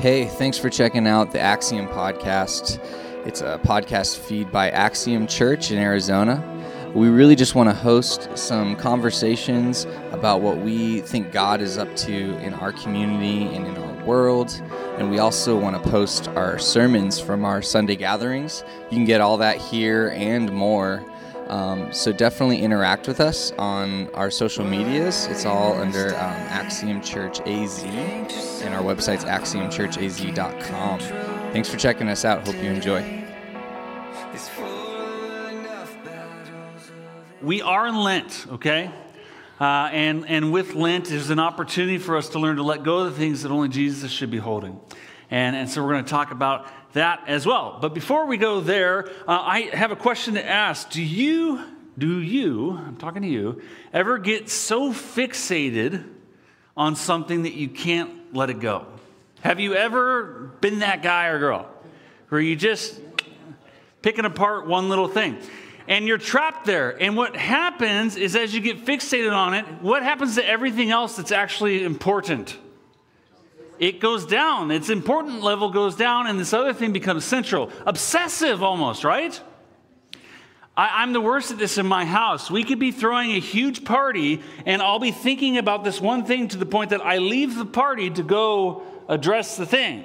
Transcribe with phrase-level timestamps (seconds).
[0.00, 2.82] Hey, thanks for checking out the Axiom podcast.
[3.26, 6.42] It's a podcast feed by Axiom Church in Arizona.
[6.94, 11.94] We really just want to host some conversations about what we think God is up
[11.96, 14.50] to in our community and in our world.
[14.96, 18.64] And we also want to post our sermons from our Sunday gatherings.
[18.84, 21.04] You can get all that here and more
[21.50, 25.26] um, so definitely interact with us on our social medias.
[25.26, 31.00] It's all under um, Axiom Church AZ, and our website's axiomchurchaz.com.
[31.52, 32.46] Thanks for checking us out.
[32.46, 33.26] Hope you enjoy.
[37.42, 38.92] We are in Lent, okay?
[39.60, 42.98] Uh, and, and with Lent, there's an opportunity for us to learn to let go
[42.98, 44.78] of the things that only Jesus should be holding.
[45.30, 47.78] And, and so we're going to talk about that as well.
[47.80, 50.90] But before we go there, uh, I have a question to ask.
[50.90, 51.64] Do you,
[51.96, 53.62] do you, I'm talking to you,
[53.92, 56.04] ever get so fixated
[56.76, 58.86] on something that you can't let it go?
[59.40, 61.68] Have you ever been that guy or girl
[62.28, 63.00] where you just
[64.02, 65.38] picking apart one little thing?
[65.88, 67.00] And you're trapped there.
[67.02, 71.16] And what happens is, as you get fixated on it, what happens to everything else
[71.16, 72.56] that's actually important?
[73.80, 74.70] It goes down.
[74.70, 77.72] Its important level goes down, and this other thing becomes central.
[77.86, 79.40] Obsessive almost, right?
[80.76, 82.50] I, am the worst at this in my house.
[82.50, 86.48] We could be throwing a huge party, and I'll be thinking about this one thing
[86.48, 90.04] to the point that I leave the party to go address the thing.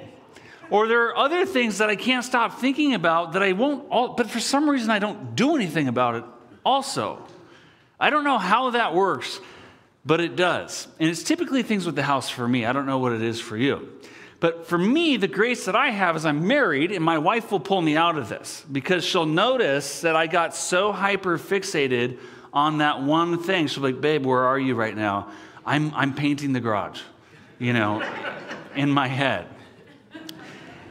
[0.70, 4.14] Or there are other things that I can't stop thinking about that I won't, all,
[4.14, 6.24] but for some reason I don't do anything about it
[6.64, 7.22] also.
[8.00, 9.38] I don't know how that works
[10.06, 10.86] but it does.
[11.00, 12.64] And it's typically things with the house for me.
[12.64, 13.92] I don't know what it is for you.
[14.38, 17.60] But for me, the grace that I have is I'm married, and my wife will
[17.60, 22.18] pull me out of this because she'll notice that I got so hyper fixated
[22.52, 23.66] on that one thing.
[23.66, 25.30] She'll be like, Babe, where are you right now?
[25.64, 27.00] I'm, I'm painting the garage,
[27.58, 28.08] you know,
[28.76, 29.48] in my head.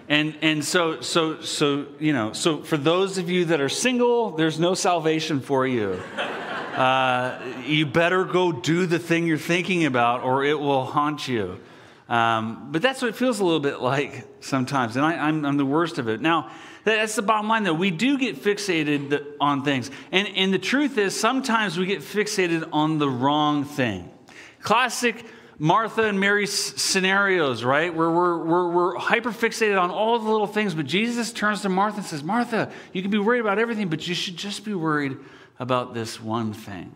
[0.10, 4.32] And, and so, so, so, you know, so for those of you that are single,
[4.32, 6.00] there's no salvation for you.
[6.76, 11.60] Uh, you better go do the thing you're thinking about or it will haunt you.
[12.10, 14.96] Um, but that's what it feels a little bit like sometimes.
[14.96, 16.22] And I, am the worst of it.
[16.22, 16.52] Now,
[16.84, 17.74] that's the bottom line, though.
[17.74, 19.90] We do get fixated on things.
[20.12, 24.12] And, and the truth is, sometimes we get fixated on the wrong thing.
[24.62, 25.26] Classic
[25.58, 27.94] Martha and Mary scenarios, right?
[27.94, 30.76] Where we're, we're, we're hyper fixated on all the little things.
[30.76, 34.08] But Jesus turns to Martha and says, Martha, you can be worried about everything, but
[34.08, 35.18] you should just be worried
[35.60, 36.94] about this one thing.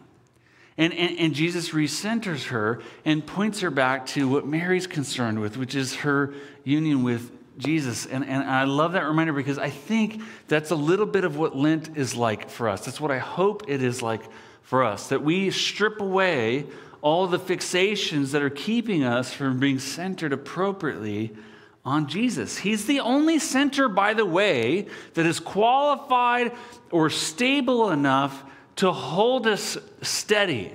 [0.78, 5.58] And, and, and, Jesus recenters her and points her back to what Mary's concerned with,
[5.58, 6.34] which is her
[6.64, 8.06] union with Jesus.
[8.06, 11.54] And, and I love that reminder because I think that's a little bit of what
[11.54, 12.86] Lent is like for us.
[12.86, 14.22] That's what I hope it is like
[14.64, 16.66] for us, that we strip away
[17.02, 21.36] all the fixations that are keeping us from being centered appropriately
[21.86, 22.58] on Jesus.
[22.58, 26.52] He's the only center, by the way, that is qualified
[26.92, 28.44] or stable enough
[28.78, 30.74] to hold us steady,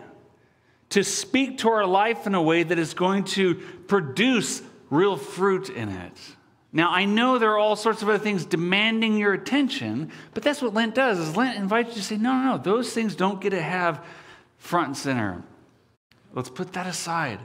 [0.91, 3.55] to speak to our life in a way that is going to
[3.87, 6.13] produce real fruit in it.
[6.73, 10.61] Now, I know there are all sorts of other things demanding your attention, but that's
[10.61, 11.21] what Lent does.
[11.21, 14.05] Is Lent invites you to say, no, no, no, those things don't get to have
[14.59, 15.43] front and center.
[16.33, 17.39] Let's put that aside.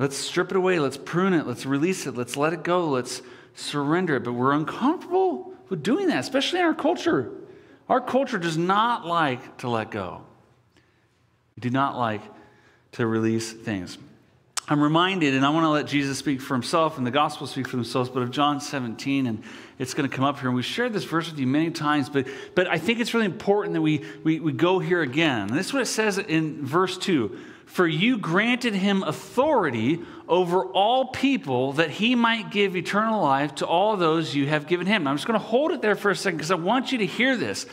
[0.00, 0.78] Let's strip it away.
[0.78, 1.46] Let's prune it.
[1.46, 2.16] Let's release it.
[2.16, 2.88] Let's let it go.
[2.88, 3.20] Let's
[3.54, 4.24] surrender it.
[4.24, 7.30] But we're uncomfortable with doing that, especially in our culture.
[7.86, 10.22] Our culture does not like to let go.
[11.54, 12.22] We do not like
[12.92, 13.98] to release things.
[14.68, 17.68] I'm reminded, and I want to let Jesus speak for himself and the gospel speak
[17.68, 19.42] for themselves, but of John 17, and
[19.78, 20.48] it's going to come up here.
[20.48, 23.26] And we've shared this verse with you many times, but, but I think it's really
[23.26, 25.50] important that we, we, we go here again.
[25.50, 27.38] And this is what it says in verse 2
[27.70, 33.66] For you granted him authority over all people that he might give eternal life to
[33.66, 35.06] all those you have given him.
[35.06, 37.06] I'm just going to hold it there for a second because I want you to
[37.06, 37.66] hear this.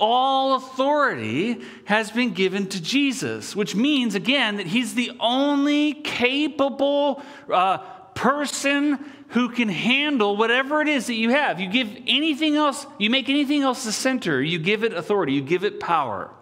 [0.00, 7.22] All authority has been given to Jesus, which means, again, that he's the only capable
[7.48, 7.78] uh,
[8.16, 11.60] person who can handle whatever it is that you have.
[11.60, 15.40] You give anything else, you make anything else the center, you give it authority, you
[15.40, 16.32] give it power.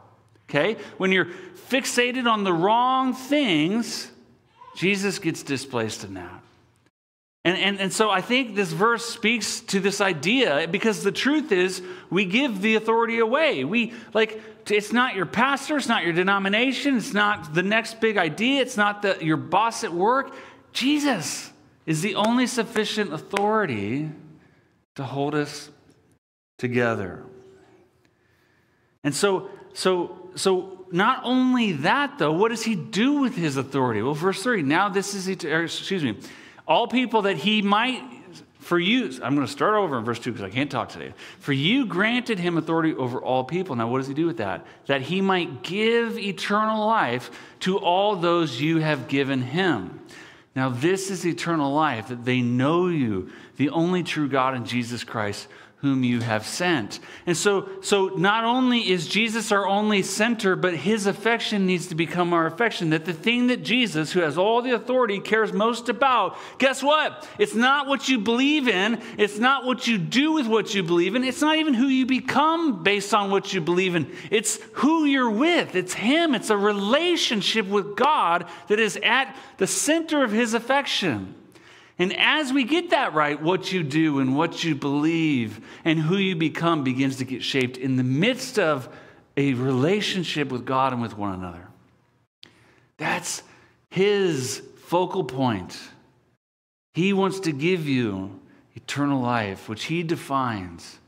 [0.49, 0.77] Okay?
[0.99, 1.29] When you're
[1.69, 4.11] fixated on the wrong things,
[4.77, 6.45] Jesus gets displaced in that.
[7.47, 11.53] And, and, and so I think this verse speaks to this idea because the truth
[11.53, 13.65] is we give the authority away.
[13.65, 18.17] We like it's not your pastor, it's not your denomination, it's not the next big
[18.17, 20.35] idea, it's not the, your boss at work.
[20.73, 21.53] Jesus
[21.85, 24.11] is the only sufficient authority
[24.95, 25.69] to hold us
[26.57, 27.23] together.
[29.03, 34.03] And so so so not only that, though, what does he do with his authority?
[34.03, 36.19] Well, verse 3 now this is, er, excuse me,
[36.67, 38.03] All people that he might,
[38.59, 41.13] for you, I'm going to start over in verse 2 because I can't talk today.
[41.41, 43.77] For you granted him authority over all people.
[43.77, 44.67] Now, what does he do with that?
[44.87, 50.01] That he might give eternal life to all those you have given him.
[50.57, 55.03] Now, this is eternal life, that they know you, the only true God in Jesus
[55.03, 55.49] Christ
[55.85, 56.99] whom you have sent.
[57.27, 61.95] And so, so not only is Jesus our only center, but his affection needs to
[61.95, 62.89] become our affection.
[62.89, 67.29] That the thing that Jesus, who has all the authority, cares most about, guess what?
[67.39, 71.17] It's not what you believe in, it's not what you do with what you believe
[71.17, 74.11] in, it's not even who you become based on what you believe in.
[74.31, 79.67] It's who you're with, it's him, it's a relationship with God that is at the
[79.67, 81.35] center of his affection.
[81.99, 86.17] And as we get that right, what you do and what you believe and who
[86.17, 88.89] you become begins to get shaped in the midst of
[89.37, 91.69] a relationship with God and with one another.
[92.97, 93.43] That's
[93.91, 95.79] his focal point.
[96.95, 98.41] He wants to give you
[98.75, 100.99] eternal life, which he defines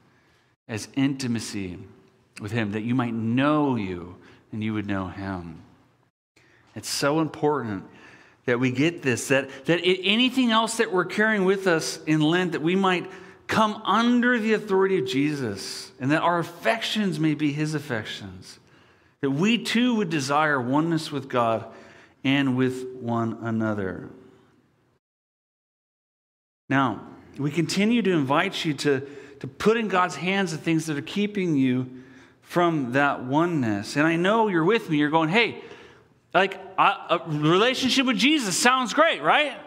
[0.68, 1.78] as intimacy
[2.40, 4.16] with him, that you might know you
[4.52, 5.62] and you would know him.
[6.74, 7.84] It's so important
[8.46, 12.52] that we get this, that, that anything else that we're carrying with us in Lent,
[12.52, 13.10] that we might
[13.46, 18.58] come under the authority of Jesus, and that our affections may be his affections,
[19.20, 21.66] that we too would desire oneness with God
[22.24, 24.08] and with one another.
[26.68, 27.06] Now,
[27.38, 29.06] we continue to invite you to,
[29.40, 32.02] to put in God's hands the things that are keeping you
[32.42, 33.96] from that oneness.
[33.96, 34.98] And I know you're with me.
[34.98, 35.62] You're going, hey,
[36.36, 39.58] like, a relationship with Jesus sounds great, right?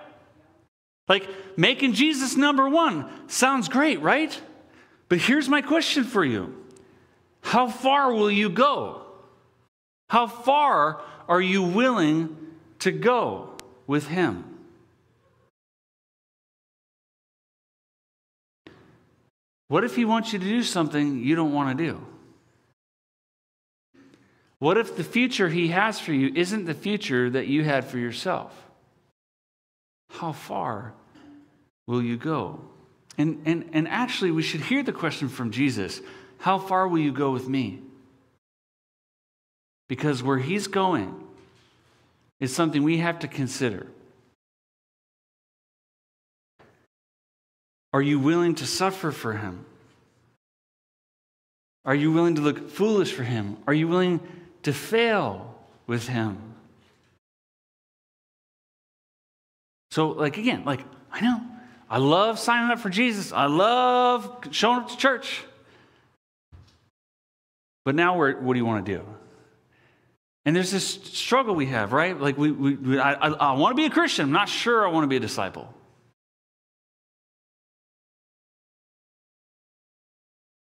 [1.08, 1.28] Like,
[1.58, 4.40] making Jesus number one sounds great, right?
[5.08, 6.56] But here's my question for you
[7.42, 9.02] How far will you go?
[10.10, 12.38] How far are you willing
[12.80, 13.58] to go
[13.88, 14.44] with Him?
[19.70, 22.06] What if He wants you to do something you don't want to do?
[24.60, 27.98] What if the future He has for you isn't the future that you had for
[27.98, 28.54] yourself?
[30.10, 30.94] How far
[31.88, 32.60] will you go?
[33.18, 36.02] And, and, and actually, we should hear the question from Jesus
[36.40, 37.80] How far will you go with me?
[39.88, 41.28] Because where He's going
[42.40, 43.88] is something we have to consider.
[47.92, 49.66] Are you willing to suffer for Him?
[51.86, 53.58] Are you willing to look foolish for Him?
[53.66, 54.20] Are you willing
[54.64, 55.56] to fail
[55.88, 56.38] with him.
[59.92, 61.42] So, like, again, like, I know,
[61.90, 65.44] I love signing up for Jesus, I love showing up to church.
[67.86, 69.06] But now, what do you want to do?
[70.46, 72.20] And there's this struggle we have, right?
[72.20, 74.92] Like, we, we I, I, I want to be a Christian, I'm not sure I
[74.92, 75.74] want to be a disciple.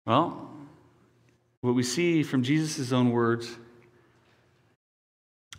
[0.07, 0.51] Well,
[1.61, 3.55] what we see from Jesus' own words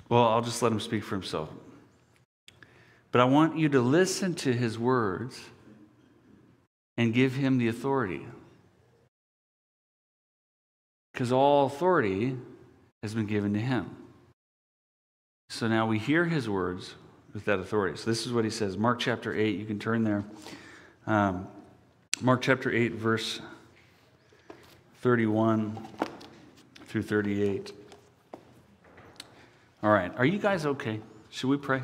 [0.09, 1.49] well, I'll just let him speak for himself.
[3.11, 5.39] But I want you to listen to his words
[6.97, 8.25] and give him the authority.
[11.13, 12.37] Because all authority
[13.01, 13.95] has been given to him.
[15.49, 16.95] So now we hear his words
[17.33, 17.97] with that authority.
[17.97, 20.23] So this is what he says Mark chapter 8, you can turn there.
[21.07, 21.47] Um,
[22.21, 23.41] Mark chapter 8, verse
[25.01, 25.87] 31
[26.87, 27.71] through 38.
[29.81, 30.11] All right.
[30.17, 30.99] Are you guys okay?
[31.29, 31.81] Should we pray?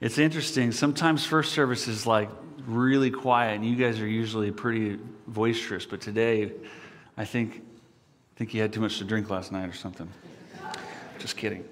[0.00, 0.70] It's interesting.
[0.70, 2.30] Sometimes first service is like
[2.66, 5.86] really quiet, and you guys are usually pretty boisterous.
[5.86, 6.52] But today,
[7.16, 10.08] I think, I think you had too much to drink last night or something.
[11.18, 11.64] Just kidding.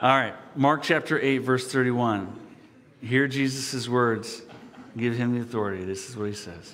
[0.00, 0.34] All right.
[0.56, 2.34] Mark chapter 8, verse 31.
[3.02, 4.40] Hear Jesus' words.
[4.96, 5.84] Give him the authority.
[5.84, 6.72] This is what he says.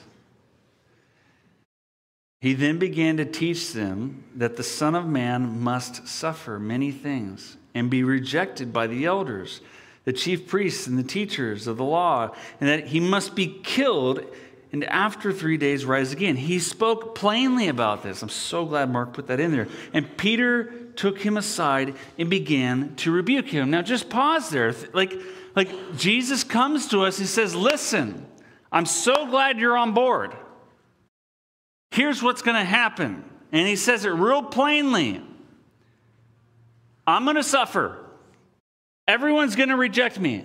[2.47, 7.57] He then began to teach them that the Son of Man must suffer many things
[7.75, 9.61] and be rejected by the elders,
[10.05, 14.25] the chief priests, and the teachers of the law, and that he must be killed
[14.71, 16.37] and after three days rise again.
[16.37, 18.23] He spoke plainly about this.
[18.23, 19.67] I'm so glad Mark put that in there.
[19.93, 23.73] And Peter took him aside and began to rebuke him.
[23.73, 24.73] Now, just pause there.
[24.93, 25.15] Like,
[25.57, 28.25] like Jesus comes to us, he says, Listen,
[28.71, 30.37] I'm so glad you're on board
[31.97, 33.25] here's what's going to happen.
[33.53, 35.23] And he says it real plainly
[37.07, 37.97] I'm going to suffer.
[39.09, 40.45] Everyone's going to reject me.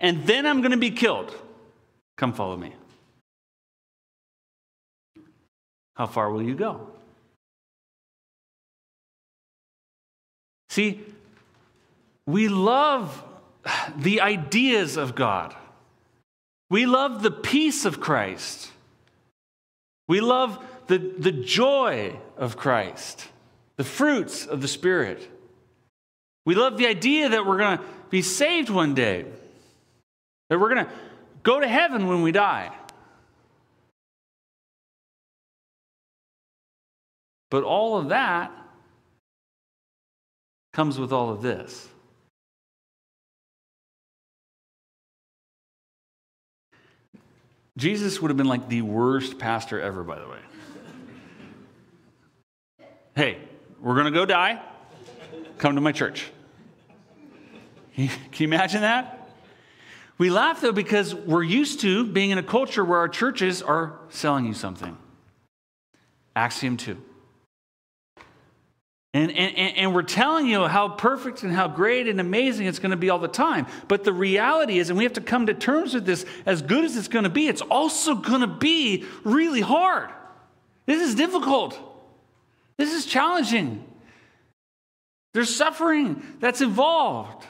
[0.00, 1.32] And then I'm going to be killed.
[2.16, 2.74] Come follow me.
[5.94, 6.88] How far will you go?
[10.70, 11.00] See,
[12.26, 13.22] we love
[13.96, 15.54] the ideas of God.
[16.68, 18.72] We love the peace of Christ.
[20.08, 23.28] We love the, the joy of Christ,
[23.76, 25.28] the fruits of the Spirit.
[26.44, 29.24] We love the idea that we're going to be saved one day,
[30.50, 30.92] that we're going to
[31.42, 32.72] go to heaven when we die.
[37.50, 38.50] But all of that
[40.72, 41.88] comes with all of this.
[47.76, 50.38] Jesus would have been like the worst pastor ever, by the way.
[53.14, 53.38] Hey,
[53.80, 54.62] we're going to go die.
[55.58, 56.30] Come to my church.
[57.96, 59.30] Can you imagine that?
[60.18, 63.98] We laugh though because we're used to being in a culture where our churches are
[64.08, 64.96] selling you something.
[66.36, 66.96] Axiom 2.
[69.14, 72.92] And, and, and we're telling you how perfect and how great and amazing it's going
[72.92, 73.66] to be all the time.
[73.86, 76.84] But the reality is, and we have to come to terms with this, as good
[76.84, 80.08] as it's going to be, it's also going to be really hard.
[80.86, 81.78] This is difficult.
[82.76, 83.84] This is challenging.
[85.34, 87.46] There's suffering that's involved.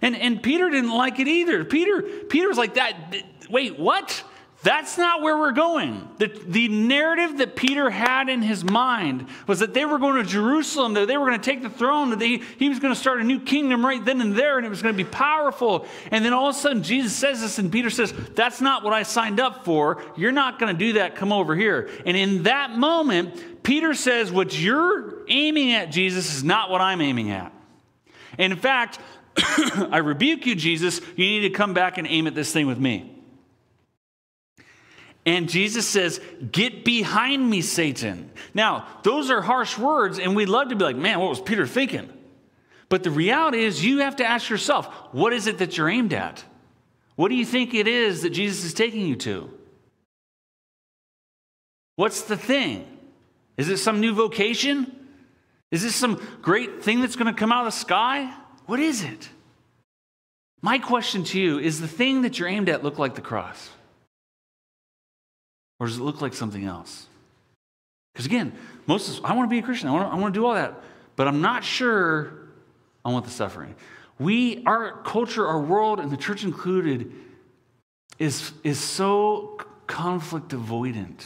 [0.00, 1.64] And, and Peter didn't like it either.
[1.64, 3.14] Peter, Peter was like, that,
[3.50, 4.22] wait, what?
[4.64, 6.08] That's not where we're going.
[6.18, 10.28] The, the narrative that Peter had in his mind was that they were going to
[10.28, 12.98] Jerusalem, that they were going to take the throne, that they, he was going to
[12.98, 15.86] start a new kingdom right then and there, and it was going to be powerful.
[16.10, 18.92] And then all of a sudden, Jesus says this, and Peter says, That's not what
[18.92, 20.02] I signed up for.
[20.16, 21.14] You're not going to do that.
[21.14, 21.88] Come over here.
[22.04, 27.00] And in that moment, Peter says, What you're aiming at, Jesus, is not what I'm
[27.00, 27.52] aiming at.
[28.36, 28.98] And in fact,
[29.36, 31.00] I rebuke you, Jesus.
[31.14, 33.17] You need to come back and aim at this thing with me.
[35.28, 38.30] And Jesus says, Get behind me, Satan.
[38.54, 41.66] Now, those are harsh words, and we'd love to be like, Man, what was Peter
[41.66, 42.08] thinking?
[42.88, 46.14] But the reality is, you have to ask yourself, What is it that you're aimed
[46.14, 46.42] at?
[47.14, 49.52] What do you think it is that Jesus is taking you to?
[51.96, 52.86] What's the thing?
[53.58, 54.90] Is it some new vocation?
[55.70, 58.32] Is this some great thing that's going to come out of the sky?
[58.64, 59.28] What is it?
[60.62, 63.68] My question to you is the thing that you're aimed at look like the cross?
[65.80, 67.06] Or does it look like something else?
[68.12, 68.52] Because again,
[68.86, 69.88] Moses, I want to be a Christian.
[69.88, 70.82] I want to, I want to do all that.
[71.14, 72.32] But I'm not sure
[73.04, 73.74] I want the suffering.
[74.18, 77.12] We, our culture, our world, and the church included,
[78.18, 81.24] is, is so conflict avoidant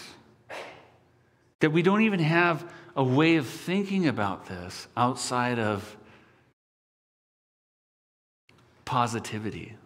[1.60, 5.96] that we don't even have a way of thinking about this outside of
[8.84, 9.76] positivity.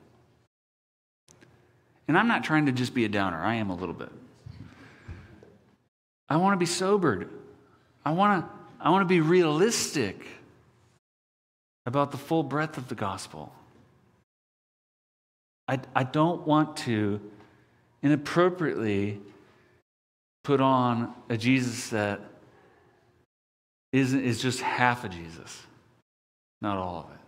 [2.08, 4.10] And I'm not trying to just be a downer, I am a little bit.
[6.28, 7.28] I want to be sobered.
[8.04, 10.26] I want to, I want to be realistic
[11.86, 13.52] about the full breadth of the gospel.
[15.68, 17.20] I, I don't want to
[18.02, 19.20] inappropriately
[20.44, 22.20] put on a Jesus that
[23.92, 25.62] is, is just half a Jesus,
[26.60, 27.20] not all of it.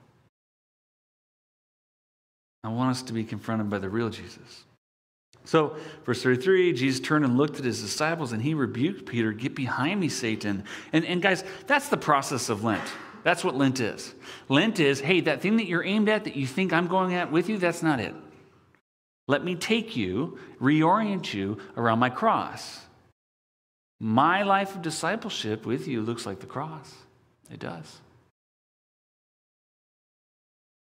[2.65, 4.65] I want us to be confronted by the real Jesus.
[5.49, 9.55] So, verse 33, Jesus turned and looked at his disciples and he rebuked Peter, Get
[9.55, 10.63] behind me, Satan.
[10.93, 12.85] And, and guys, that's the process of Lent.
[13.23, 14.13] That's what Lent is.
[14.51, 17.33] Lent is, hey, that thing that you're aimed at that you think I'm going at
[17.33, 18.15] with you, that's not it.
[19.27, 22.81] Let me take you, reorient you around my cross.
[23.99, 26.95] My life of discipleship with you looks like the cross.
[27.51, 28.01] It does.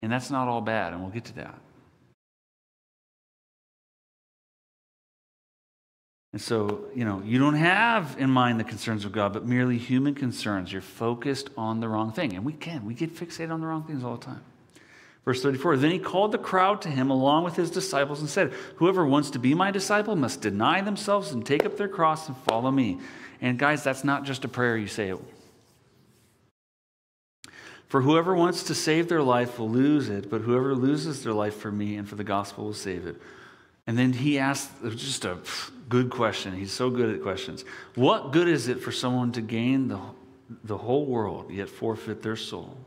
[0.02, 1.60] And that's not all bad, and we'll get to that.
[6.36, 9.78] And so, you know, you don't have in mind the concerns of God, but merely
[9.78, 10.70] human concerns.
[10.70, 12.34] You're focused on the wrong thing.
[12.36, 14.44] And we can, we get fixated on the wrong things all the time.
[15.24, 18.52] Verse 34 Then he called the crowd to him along with his disciples and said,
[18.76, 22.36] Whoever wants to be my disciple must deny themselves and take up their cross and
[22.40, 23.00] follow me.
[23.40, 25.14] And guys, that's not just a prayer you say.
[27.88, 31.56] For whoever wants to save their life will lose it, but whoever loses their life
[31.56, 33.22] for me and for the gospel will save it.
[33.88, 35.38] And then he asked just a
[35.90, 36.56] good question.
[36.56, 37.66] He's so good at questions.
[37.96, 40.00] What good is it for someone to gain the,
[40.64, 42.78] the whole world yet forfeit their soul?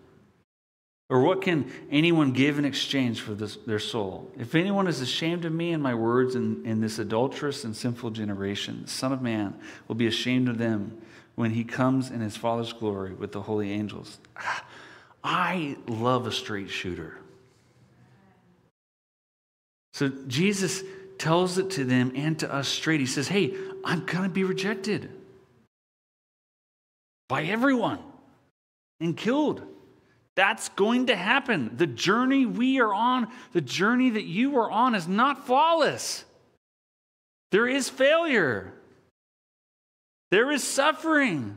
[1.10, 4.30] Or what can anyone give in exchange for this, their soul?
[4.38, 8.10] If anyone is ashamed of me and my words in, in this adulterous and sinful
[8.10, 11.00] generation, the Son of Man will be ashamed of them
[11.34, 14.18] when he comes in his Father's glory with the holy angels.
[15.24, 17.18] I love a straight shooter.
[19.94, 20.82] So Jesus
[21.18, 23.00] tells it to them and to us straight.
[23.00, 25.10] He says, Hey, I'm going to be rejected
[27.28, 28.00] by everyone
[29.00, 29.62] and killed.
[30.34, 31.72] That's going to happen.
[31.76, 36.24] The journey we are on, the journey that you are on, is not flawless.
[37.50, 38.72] There is failure,
[40.30, 41.56] there is suffering,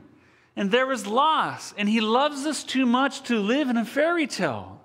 [0.56, 1.74] and there is loss.
[1.76, 4.81] And He loves us too much to live in a fairy tale.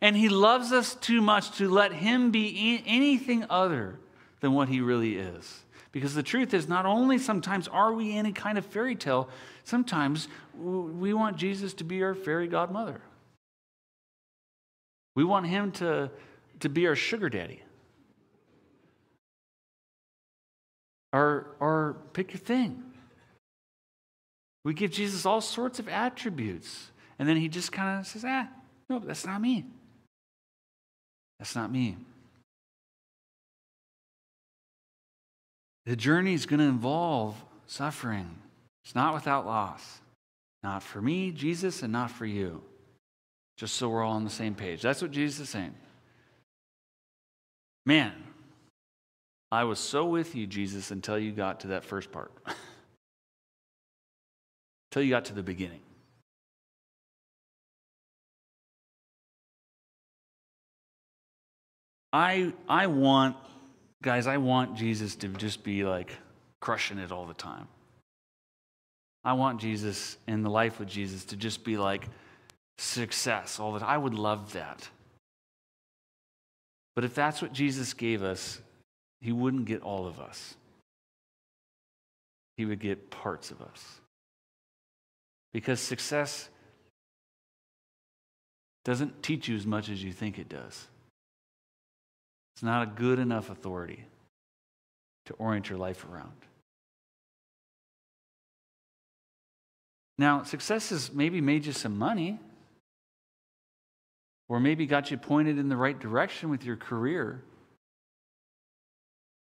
[0.00, 3.98] And He loves us too much to let Him be anything other
[4.40, 5.64] than what He really is.
[5.92, 9.30] Because the truth is, not only sometimes are we in a kind of fairy tale,
[9.64, 13.00] sometimes we want Jesus to be our fairy godmother.
[15.14, 16.10] We want him to,
[16.60, 17.62] to be our sugar daddy.
[21.12, 22.82] Or, or pick your thing.
[24.62, 26.90] We give Jesus all sorts of attributes.
[27.18, 28.48] And then he just kind of says, ah,
[28.90, 29.64] no, that's not me.
[31.38, 31.96] That's not me.
[35.84, 38.38] The journey is going to involve suffering.
[38.84, 40.00] It's not without loss.
[40.62, 42.62] Not for me, Jesus, and not for you.
[43.56, 44.82] Just so we're all on the same page.
[44.82, 45.74] That's what Jesus is saying.
[47.84, 48.12] Man,
[49.52, 52.32] I was so with you, Jesus, until you got to that first part.
[54.90, 55.80] until you got to the beginning.
[62.16, 63.36] I, I want
[64.02, 66.16] Guys, I want Jesus to just be like
[66.60, 67.66] crushing it all the time.
[69.24, 72.06] I want Jesus in the life with Jesus to just be like
[72.78, 73.88] success all the time.
[73.88, 74.88] I would love that.
[76.94, 78.60] But if that's what Jesus gave us,
[79.20, 80.54] he wouldn't get all of us.
[82.56, 84.00] He would get parts of us.
[85.52, 86.48] Because success
[88.84, 90.86] doesn't teach you as much as you think it does.
[92.56, 94.02] It's not a good enough authority
[95.26, 96.32] to orient your life around.
[100.16, 102.40] Now, success has maybe made you some money,
[104.48, 107.42] or maybe got you pointed in the right direction with your career.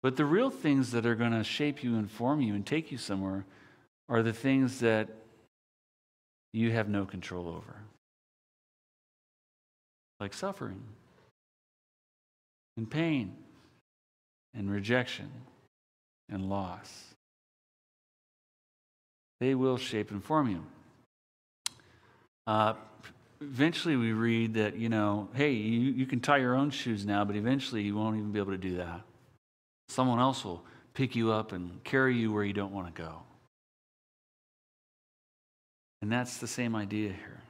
[0.03, 2.97] But the real things that are going to shape you, inform you, and take you
[2.97, 3.45] somewhere
[4.09, 5.07] are the things that
[6.51, 7.77] you have no control over,
[10.19, 10.83] like suffering
[12.77, 13.35] and pain
[14.53, 15.29] and rejection
[16.29, 17.03] and loss.
[19.39, 20.63] They will shape and form you.
[22.47, 22.73] Uh,
[23.41, 27.25] eventually, we read that, you know, hey, you, you can tie your own shoes now,
[27.25, 29.01] but eventually you won't even be able to do that.
[29.89, 33.21] Someone else will pick you up and carry you where you don't want to go.
[36.01, 37.41] And that's the same idea here.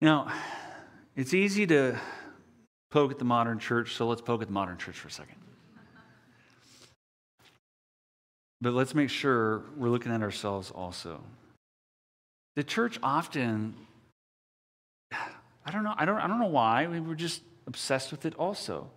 [0.00, 0.32] Now,
[1.16, 1.98] it's easy to
[2.90, 5.36] poke at the modern church, so let's poke at the modern church for a second.
[8.60, 11.22] But let's make sure we're looking at ourselves also.
[12.54, 13.74] The church often,
[15.12, 18.34] I don't know, I don't, I don't know why, we were just obsessed with it
[18.36, 18.90] also.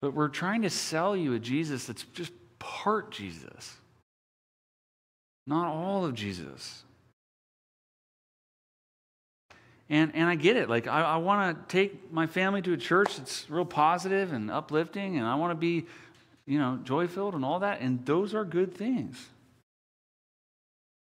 [0.00, 3.76] But we're trying to sell you a Jesus that's just part Jesus,
[5.46, 6.84] not all of Jesus.
[9.90, 10.70] And, and I get it.
[10.70, 14.48] Like, I, I want to take my family to a church that's real positive and
[14.48, 15.84] uplifting, and I want to be,
[16.46, 17.80] you know, joy filled and all that.
[17.80, 19.28] And those are good things.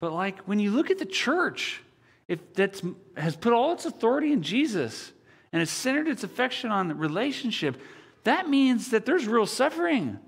[0.00, 1.82] But, like, when you look at the church,
[2.26, 2.82] if that
[3.16, 5.12] has put all its authority in Jesus
[5.52, 7.80] and has centered its affection on the relationship,
[8.24, 10.18] that means that there's real suffering,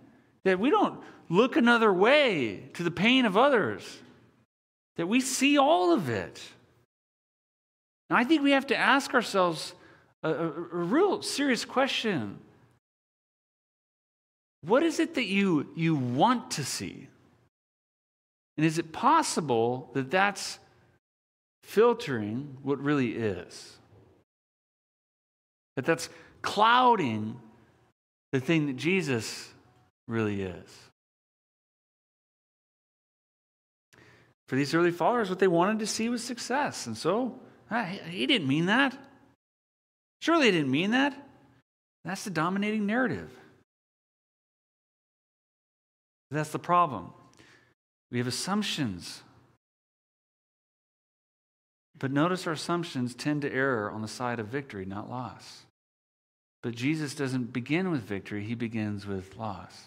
[0.44, 3.98] that we don't look another way to the pain of others,
[4.94, 6.40] that we see all of it.
[8.08, 9.74] And I think we have to ask ourselves
[10.22, 12.38] a, a, a real serious question.
[14.62, 17.08] What is it that you, you want to see?
[18.56, 20.58] And is it possible that that's
[21.62, 23.76] filtering what really is?
[25.76, 26.08] That that's
[26.42, 27.38] clouding
[28.32, 29.48] the thing that Jesus
[30.08, 30.70] really is?
[34.48, 36.86] For these early followers, what they wanted to see was success.
[36.86, 37.38] And so
[37.70, 38.96] Ah, he didn't mean that.
[40.20, 41.14] Surely he didn't mean that.
[42.04, 43.30] That's the dominating narrative.
[46.30, 47.12] That's the problem.
[48.10, 49.22] We have assumptions.
[51.98, 55.64] But notice our assumptions tend to err on the side of victory, not loss.
[56.62, 59.86] But Jesus doesn't begin with victory, he begins with loss.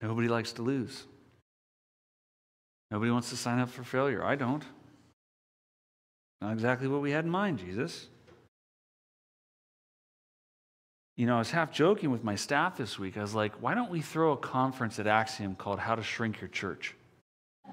[0.00, 1.04] Nobody likes to lose.
[2.90, 4.24] Nobody wants to sign up for failure.
[4.24, 4.62] I don't.
[6.40, 8.08] Not exactly what we had in mind, Jesus.
[11.16, 13.16] you know, I was half joking with my staff this week.
[13.16, 16.40] I was like, why don't we throw a conference at Axiom called How to Shrink
[16.40, 16.94] Your Church?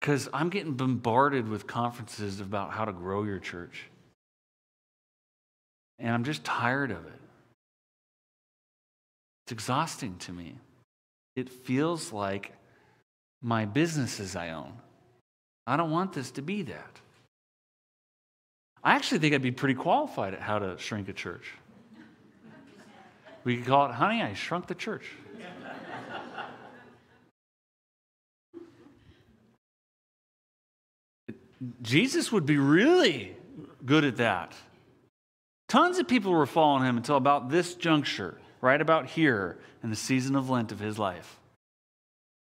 [0.00, 3.84] Because I'm getting bombarded with conferences about how to grow your church.
[5.98, 7.20] And I'm just tired of it.
[9.44, 10.54] It's exhausting to me.
[11.36, 12.52] It feels like
[13.40, 14.72] my businesses I own.
[15.66, 17.00] I don't want this to be that.
[18.82, 21.52] I actually think I'd be pretty qualified at how to shrink a church.
[23.44, 25.06] We could call it, Honey, I Shrunk the Church.
[31.82, 33.36] Jesus would be really
[33.84, 34.54] good at that.
[35.68, 39.96] Tons of people were following him until about this juncture, right about here in the
[39.96, 41.38] season of Lent of his life,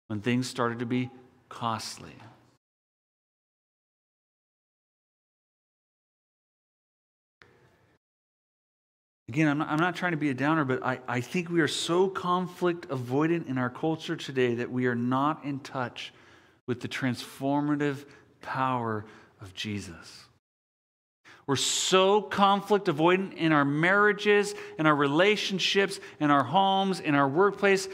[0.08, 1.10] when things started to be
[1.48, 2.14] costly.
[9.28, 11.60] Again, I'm not, I'm not, trying to be a downer, but I, I think we
[11.60, 16.14] are so conflict avoidant in our culture today that we are not in touch
[16.66, 18.06] with the transformative
[18.40, 19.04] power
[19.42, 20.27] of Jesus.
[21.48, 27.26] We're so conflict avoidant in our marriages, in our relationships, in our homes, in our
[27.26, 27.88] workplace,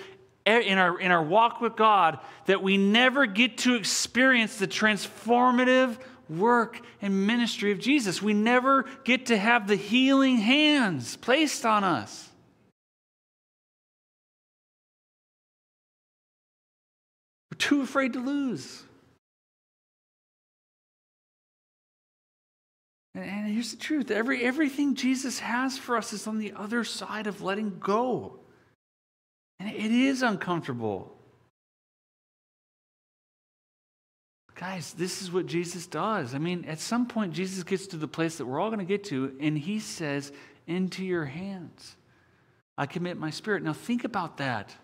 [0.45, 5.99] in our, in our walk with God that we never get to experience the transformative
[6.29, 8.21] work and ministry of Jesus.
[8.21, 12.29] We never get to have the healing hands placed on us.
[17.53, 18.83] We're too afraid to lose.
[23.15, 27.27] And here's the truth Every, everything Jesus has for us is on the other side
[27.27, 28.41] of letting go.
[29.61, 31.15] And it is uncomfortable.
[34.57, 36.35] Guys, this is what Jesus does.
[36.35, 38.85] I mean, at some point, Jesus gets to the place that we're all going to
[38.85, 40.33] get to, and he says,
[40.67, 41.97] Into your hands,
[42.79, 43.63] I commit my spirit.
[43.63, 44.75] Now, think about that.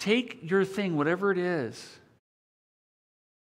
[0.00, 1.88] Take your thing, whatever it is.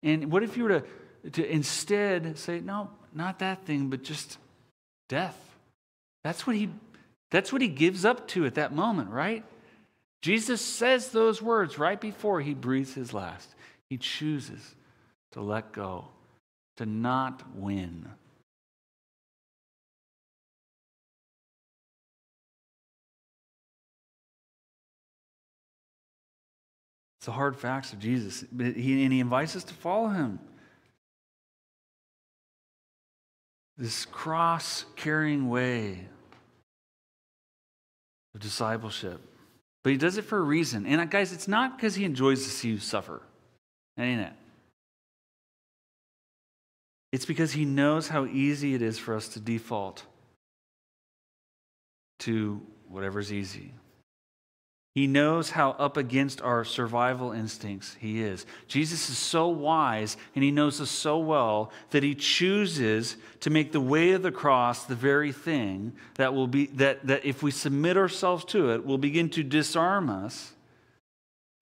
[0.02, 4.38] And what if you were to, to instead say, No, not that thing, but just
[5.08, 5.36] death?
[6.24, 6.70] That's what he
[7.30, 9.42] that's what he gives up to at that moment, right?
[10.20, 13.54] Jesus says those words right before he breathes his last.
[13.88, 14.76] He chooses
[15.32, 16.08] to let go,
[16.76, 18.06] to not win.
[27.18, 28.44] It's the hard facts of Jesus.
[28.58, 30.38] He, and he invites us to follow him.
[33.82, 36.06] This cross carrying way
[38.32, 39.20] of discipleship.
[39.82, 40.86] But he does it for a reason.
[40.86, 43.20] And uh, guys, it's not because he enjoys to see you suffer.
[43.98, 44.32] Ain't it.
[47.10, 50.04] It's because he knows how easy it is for us to default
[52.20, 53.72] to whatever's easy.
[54.94, 58.44] He knows how up against our survival instincts he is.
[58.68, 63.72] Jesus is so wise and he knows us so well that he chooses to make
[63.72, 67.50] the way of the cross the very thing that will be that, that if we
[67.50, 70.52] submit ourselves to it will begin to disarm us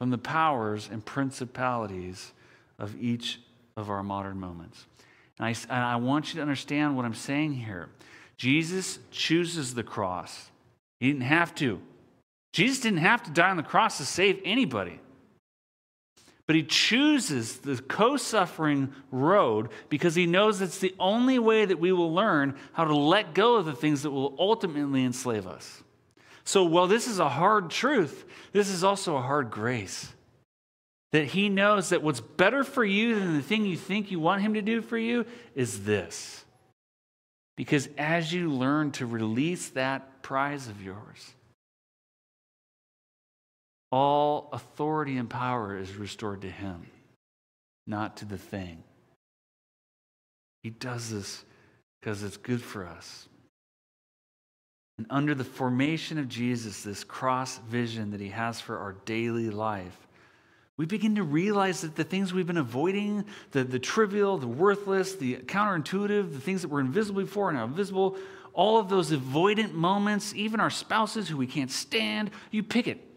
[0.01, 2.33] from the powers and principalities
[2.81, 3.39] of each
[3.77, 4.87] of our modern moments.
[5.39, 7.91] And I, and I want you to understand what I'm saying here.
[8.37, 10.51] Jesus chooses the cross.
[10.99, 11.81] He didn't have to.
[12.53, 15.01] Jesus didn't have to die on the cross to save anybody.
[16.47, 21.79] But he chooses the co suffering road because he knows it's the only way that
[21.79, 25.83] we will learn how to let go of the things that will ultimately enslave us.
[26.43, 30.13] So, while this is a hard truth, this is also a hard grace
[31.13, 34.43] that he knows that what's better for you than the thing you think you want
[34.43, 36.45] him to do for you is this.
[37.57, 41.35] Because as you learn to release that prize of yours,
[43.93, 46.87] all authority and power is restored to him,
[47.87, 48.83] not to the thing.
[50.63, 51.45] He does this
[52.01, 53.29] because it's good for us.
[54.99, 59.49] And under the formation of Jesus, this cross vision that he has for our daily
[59.49, 59.97] life,
[60.77, 65.15] we begin to realize that the things we've been avoiding, the, the trivial, the worthless,
[65.15, 68.17] the counterintuitive, the things that were invisible before and now visible,
[68.53, 73.10] all of those avoidant moments, even our spouses who we can't stand, you pick it.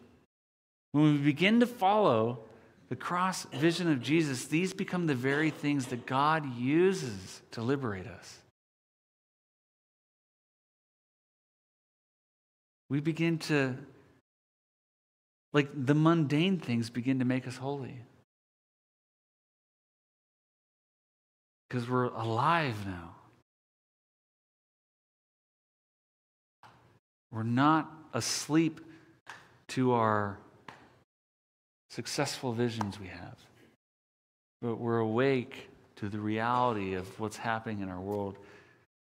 [0.94, 2.40] When we begin to follow
[2.88, 8.08] the cross vision of Jesus, these become the very things that God uses to liberate
[8.08, 8.38] us.
[12.90, 13.76] We begin to
[15.52, 18.02] like the mundane things begin to make us holy.
[21.68, 23.16] Because we're alive now.
[27.32, 28.80] We're not asleep
[29.70, 30.38] to our
[31.94, 33.38] successful visions we have,
[34.64, 38.36] but we're awake to the reality of what's happening in our world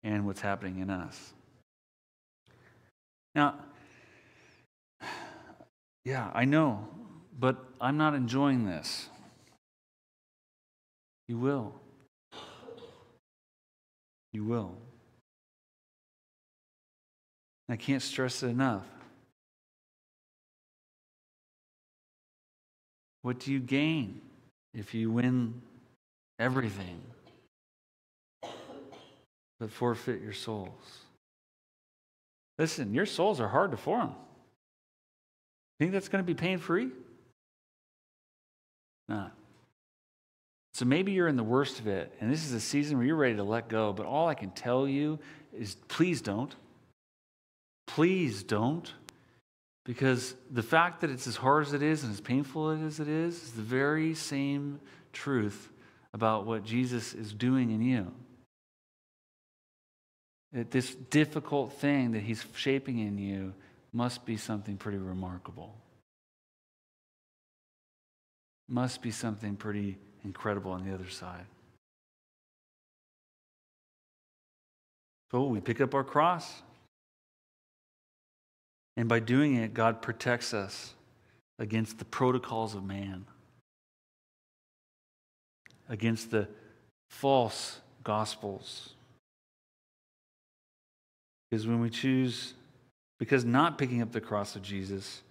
[0.04, 1.34] and what's happening in us.
[3.34, 3.56] Now,
[6.04, 6.88] yeah, I know,
[7.40, 9.10] but I'm not enjoying this.
[11.28, 11.74] You will.
[14.32, 14.76] You will.
[17.68, 18.86] I can't stress it enough.
[23.26, 24.22] What do you gain
[24.76, 25.60] if you win
[26.38, 27.02] everything
[29.60, 31.00] but forfeit your souls?
[32.60, 34.14] Listen, your souls are hard to form.
[35.80, 36.92] Think that's going to be pain free?
[39.10, 39.32] Not.
[40.76, 43.16] So maybe you're in the worst of it, and this is a season where you're
[43.16, 43.92] ready to let go.
[43.92, 45.18] But all I can tell you
[45.52, 46.56] is please don't.
[47.88, 48.94] Please don't.
[49.86, 53.08] Because the fact that it's as hard as it is and as painful as it
[53.08, 54.80] is, is the very same
[55.14, 55.72] truth
[56.14, 58.12] about what Jesus is doing in you.
[60.54, 63.54] That this difficult thing that he's shaping in you
[63.94, 65.76] must be something pretty remarkable.
[68.68, 71.46] Must be something pretty incredible on the other side.
[75.32, 76.62] So we pick up our cross.
[78.98, 80.94] And by doing it, God protects us
[81.60, 83.26] against the protocols of man,
[85.90, 86.48] against the
[87.10, 88.94] false gospels.
[91.50, 92.54] Because when we choose,
[93.20, 95.22] because not picking up the cross of Jesus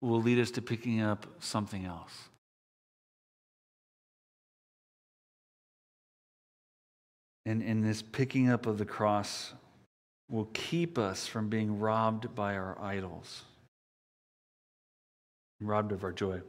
[0.00, 2.28] will lead us to picking up something else.
[7.44, 9.52] And in this picking up of the cross
[10.32, 13.42] will keep us from being robbed by our idols,
[15.60, 16.40] robbed of our joy.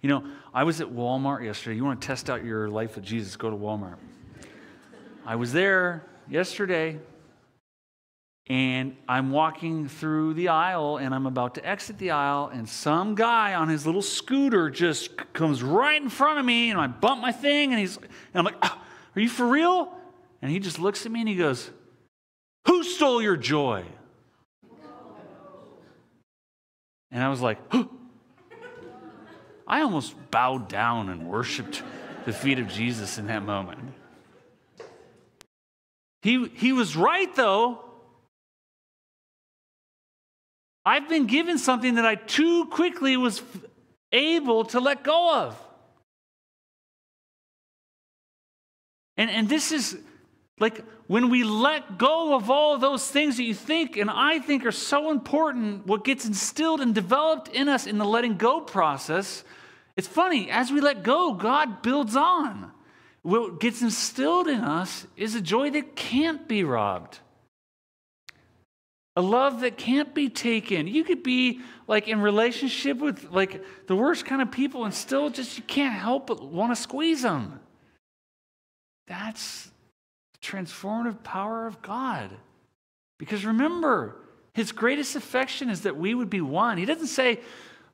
[0.00, 1.76] You know, I was at Walmart yesterday.
[1.76, 3.96] You want to test out your life with Jesus, go to Walmart.
[5.26, 7.00] I was there yesterday,
[8.46, 13.16] and I'm walking through the aisle, and I'm about to exit the aisle, and some
[13.16, 17.20] guy on his little scooter just comes right in front of me, and I bump
[17.20, 18.80] my thing, and he's, and I'm like, oh,
[19.16, 19.92] "Are you for real?"
[20.40, 21.70] And he just looks at me and he goes,
[22.66, 23.84] who stole your joy?
[27.10, 27.84] And I was like, huh.
[29.66, 31.82] I almost bowed down and worshiped
[32.26, 33.80] the feet of Jesus in that moment.
[36.20, 37.80] He, he was right, though.
[40.84, 43.42] I've been given something that I too quickly was
[44.12, 45.60] able to let go of.
[49.16, 49.96] And, and this is
[50.58, 54.64] like when we let go of all those things that you think and I think
[54.64, 59.42] are so important, what gets instilled and developed in us in the letting go process,
[59.96, 62.70] it's funny, as we let go, God builds on.
[63.22, 67.18] What gets instilled in us is a joy that can't be robbed.
[69.16, 70.86] A love that can't be taken.
[70.88, 75.30] You could be like in relationship with like the worst kind of people and still
[75.30, 77.60] just you can't help but want to squeeze them.
[79.06, 79.70] That's
[80.44, 82.30] transformative power of God.
[83.18, 84.16] Because remember,
[84.52, 86.78] his greatest affection is that we would be one.
[86.78, 87.40] He doesn't say,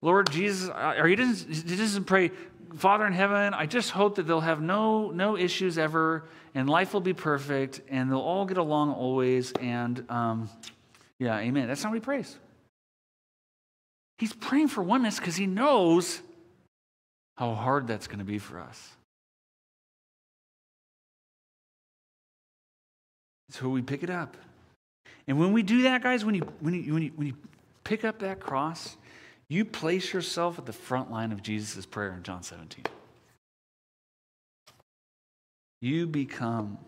[0.03, 2.31] Lord Jesus, or he doesn't, he doesn't pray,
[2.77, 6.93] Father in heaven, I just hope that they'll have no, no issues ever and life
[6.93, 9.53] will be perfect and they'll all get along always.
[9.53, 10.51] And um,
[11.19, 11.69] yeah, amen.
[11.69, 12.37] That's not what he prays.
[14.19, 16.21] He's praying for oneness because he knows
[17.37, 18.91] how hard that's going to be for us.
[23.51, 24.37] So we pick it up.
[25.27, 27.35] And when we do that, guys, when you, when you, when you, when you
[27.85, 28.97] pick up that cross,
[29.49, 32.85] you place yourself at the front line of Jesus' prayer in John 17.
[35.83, 36.79] You become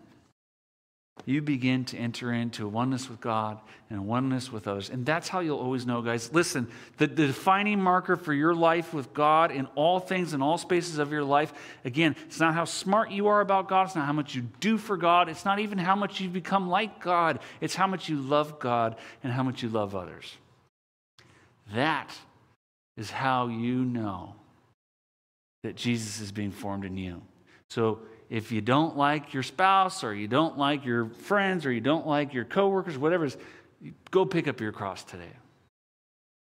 [1.25, 3.59] you begin to enter into oneness with God
[3.89, 4.89] and oneness with others.
[4.89, 6.33] And that's how you'll always know, guys.
[6.33, 10.57] Listen, the, the, defining marker for your life with God in all things, in all
[10.57, 11.53] spaces of your life,
[11.85, 14.77] again, it's not how smart you are about God, it's not how much you do
[14.77, 18.17] for God, it's not even how much you've become like God, it's how much you
[18.17, 20.37] love God and how much you love others.
[21.73, 22.11] That
[22.97, 24.35] is how you know
[25.63, 27.21] that Jesus is being formed in you.
[27.69, 31.81] So, if you don't like your spouse or you don't like your friends or you
[31.81, 33.27] don't like your coworkers, whatever
[34.11, 35.31] go pick up your cross today.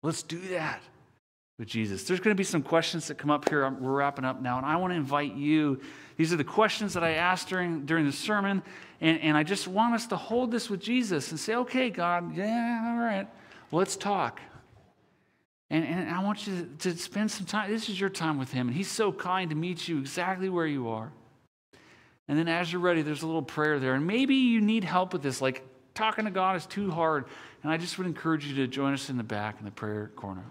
[0.01, 0.81] Let's do that.
[1.59, 2.03] with Jesus.
[2.03, 3.69] There's going to be some questions that come up here.
[3.69, 5.79] We're wrapping up now, and I want to invite you.
[6.17, 8.63] These are the questions that I asked during, during the sermon,
[9.01, 12.35] and, and I just want us to hold this with Jesus and say, okay, God,
[12.35, 13.27] yeah, all right,
[13.71, 14.41] let's talk.
[15.69, 17.71] And, and I want you to spend some time.
[17.71, 20.67] This is your time with Him, and He's so kind to meet you exactly where
[20.67, 21.11] you are.
[22.27, 23.93] And then as you're ready, there's a little prayer there.
[23.93, 27.25] And maybe you need help with this, like talking to God is too hard.
[27.61, 30.11] And I just would encourage you to join us in the back in the prayer
[30.15, 30.43] corner.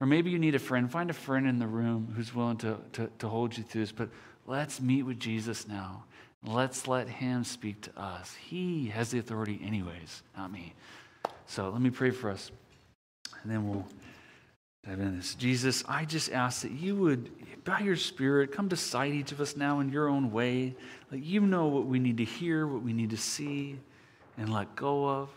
[0.00, 0.90] Or maybe you need a friend.
[0.90, 3.92] Find a friend in the room who's willing to, to, to hold you through this.
[3.92, 4.08] But
[4.46, 6.04] let's meet with Jesus now.
[6.44, 8.34] Let's let him speak to us.
[8.34, 10.74] He has the authority, anyways, not me.
[11.46, 12.50] So let me pray for us.
[13.42, 13.86] And then we'll
[14.86, 15.34] dive this.
[15.34, 17.30] Jesus, I just ask that you would,
[17.64, 20.74] by your Spirit, come beside each of us now in your own way.
[21.10, 23.78] Like you know what we need to hear, what we need to see,
[24.36, 25.28] and let go of.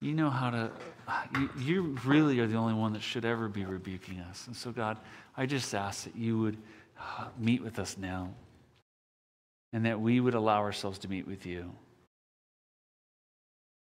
[0.00, 0.70] You know how to,
[1.34, 4.46] you, you really are the only one that should ever be rebuking us.
[4.46, 4.98] And so, God,
[5.36, 6.58] I just ask that you would
[7.00, 8.34] uh, meet with us now
[9.72, 11.72] and that we would allow ourselves to meet with you.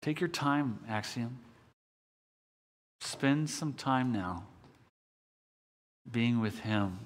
[0.01, 1.37] Take your time, Axiom.
[3.01, 4.45] Spend some time now
[6.09, 6.99] being with Him.